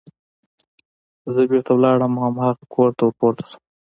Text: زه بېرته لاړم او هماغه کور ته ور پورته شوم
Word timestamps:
زه 1.33 1.41
بېرته 1.49 1.73
لاړم 1.83 2.13
او 2.17 2.23
هماغه 2.27 2.63
کور 2.73 2.89
ته 2.97 3.01
ور 3.05 3.13
پورته 3.19 3.43
شوم 3.49 3.61